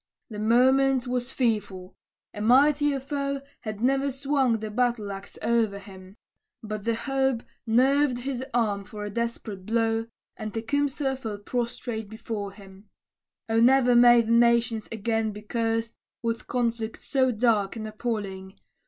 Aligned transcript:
The 0.31 0.39
moment 0.39 1.05
was 1.05 1.29
fearful; 1.29 1.93
a 2.33 2.41
mightier 2.41 2.99
foe 2.99 3.41
Had 3.59 3.81
ne'er 3.81 4.09
swung 4.09 4.57
the 4.57 4.71
battle 4.71 5.11
axe 5.11 5.37
o'er 5.43 5.77
him; 5.77 6.15
But 6.63 6.87
hope 6.87 7.43
nerved 7.67 8.17
his 8.21 8.43
arm 8.51 8.83
for 8.83 9.05
a 9.05 9.11
desperate 9.11 9.63
blow, 9.67 10.07
And 10.35 10.55
Tecumseh 10.55 11.15
fell 11.17 11.37
prostrate 11.37 12.09
before 12.09 12.51
him. 12.51 12.89
O 13.47 13.59
ne'er 13.59 13.93
may 13.95 14.21
the 14.23 14.31
nations 14.31 14.89
again 14.91 15.33
be 15.33 15.43
cursed 15.43 15.93
With 16.23 16.47
conflict 16.47 16.99
so 16.99 17.31
dark 17.31 17.75
and 17.75 17.87
appalling! 17.87 18.59